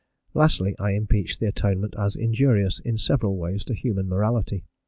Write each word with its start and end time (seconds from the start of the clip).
Lastly, 0.33 0.73
I 0.79 0.93
impeach 0.93 1.37
the 1.37 1.45
Atonement 1.47 1.93
as 1.95 2.15
injurious 2.15 2.79
in 2.79 2.97
several 2.97 3.37
ways 3.37 3.63
to 3.65 3.75
human 3.75 4.09
morality. 4.09 4.65